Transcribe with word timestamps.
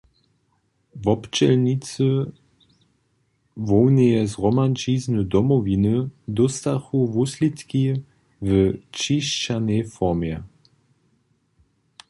Wobdźělnicy 1.05 2.05
hłowneje 3.57 4.21
zhromadźizny 4.27 5.21
Domowiny 5.33 6.09
dóstachu 6.37 6.97
wuslědki 7.13 7.83
w 8.47 8.49
ćišćanej 8.97 9.81
formje. 9.95 10.35